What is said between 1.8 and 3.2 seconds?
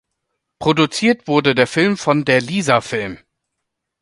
von der Lisa Film.